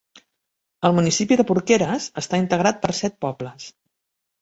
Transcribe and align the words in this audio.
El 0.89 0.95
municipi 0.99 1.37
de 1.43 1.47
Porqueres 1.53 2.09
està 2.25 2.43
integrat 2.47 2.83
per 2.87 2.95
set 3.05 3.23
pobles. 3.27 3.73